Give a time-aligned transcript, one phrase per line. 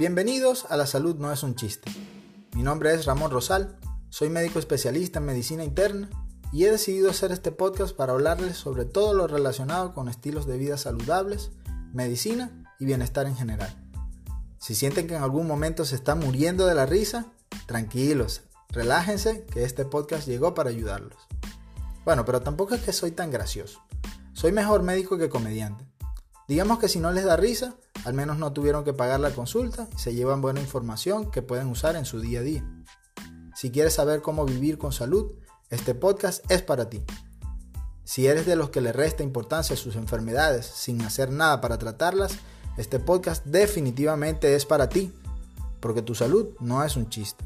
[0.00, 1.92] Bienvenidos a La Salud no es un chiste.
[2.54, 3.76] Mi nombre es Ramón Rosal,
[4.08, 6.08] soy médico especialista en medicina interna
[6.54, 10.56] y he decidido hacer este podcast para hablarles sobre todo lo relacionado con estilos de
[10.56, 11.50] vida saludables,
[11.92, 13.76] medicina y bienestar en general.
[14.58, 17.26] Si sienten que en algún momento se están muriendo de la risa,
[17.66, 18.40] tranquilos,
[18.70, 21.18] relájense que este podcast llegó para ayudarlos.
[22.06, 23.82] Bueno, pero tampoco es que soy tan gracioso.
[24.32, 25.84] Soy mejor médico que comediante.
[26.48, 29.88] Digamos que si no les da risa, al menos no tuvieron que pagar la consulta
[29.94, 32.64] y se llevan buena información que pueden usar en su día a día.
[33.54, 35.32] Si quieres saber cómo vivir con salud,
[35.68, 37.02] este podcast es para ti.
[38.04, 41.78] Si eres de los que le resta importancia a sus enfermedades sin hacer nada para
[41.78, 42.38] tratarlas,
[42.76, 45.12] este podcast definitivamente es para ti,
[45.80, 47.44] porque tu salud no es un chiste.